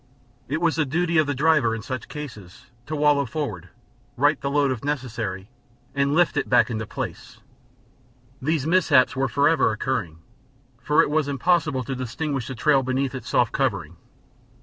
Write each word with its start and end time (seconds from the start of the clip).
It 0.49 0.61
was 0.61 0.77
the 0.77 0.83
duty 0.87 1.19
of 1.19 1.27
the 1.27 1.35
driver, 1.35 1.75
in 1.75 1.83
such 1.83 2.07
case, 2.07 2.37
to 2.87 2.95
wallow 2.95 3.27
forward, 3.27 3.69
right 4.17 4.41
the 4.41 4.49
load 4.49 4.71
if 4.71 4.83
necessary, 4.83 5.47
and 5.93 6.15
lift 6.15 6.35
it 6.37 6.49
back 6.49 6.71
into 6.71 6.87
place. 6.87 7.37
These 8.41 8.65
mishaps 8.65 9.15
were 9.15 9.27
forever 9.29 9.71
occurring, 9.71 10.17
for 10.81 11.03
it 11.03 11.11
was 11.11 11.27
impossible 11.27 11.83
to 11.83 11.93
distinguish 11.93 12.47
the 12.47 12.55
trail 12.55 12.81
beneath 12.81 13.13
its 13.13 13.29
soft 13.29 13.51
covering. 13.51 13.95